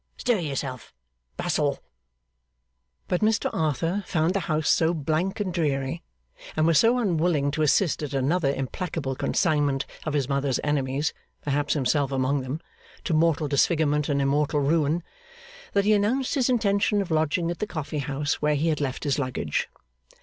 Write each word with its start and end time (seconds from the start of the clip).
Stir 0.17 0.39
yourself. 0.39 0.95
Bustle.' 1.37 1.77
But 3.07 3.21
Mr 3.21 3.51
Arthur 3.53 4.03
found 4.07 4.33
the 4.33 4.39
house 4.49 4.67
so 4.67 4.95
blank 4.95 5.39
and 5.39 5.53
dreary, 5.53 6.01
and 6.57 6.65
was 6.65 6.79
so 6.79 6.97
unwilling 6.97 7.51
to 7.51 7.61
assist 7.61 8.01
at 8.01 8.11
another 8.15 8.51
implacable 8.51 9.13
consignment 9.15 9.85
of 10.03 10.13
his 10.13 10.27
mother's 10.27 10.59
enemies 10.63 11.13
(perhaps 11.41 11.75
himself 11.75 12.11
among 12.11 12.41
them) 12.41 12.61
to 13.03 13.13
mortal 13.13 13.47
disfigurement 13.47 14.09
and 14.09 14.23
immortal 14.23 14.61
ruin, 14.61 15.03
that 15.73 15.85
he 15.85 15.93
announced 15.93 16.33
his 16.33 16.49
intention 16.49 16.99
of 17.03 17.11
lodging 17.11 17.51
at 17.51 17.59
the 17.59 17.67
coffee 17.67 17.99
house 17.99 18.41
where 18.41 18.55
he 18.55 18.69
had 18.69 18.81
left 18.81 19.03
his 19.03 19.19
luggage. 19.19 19.69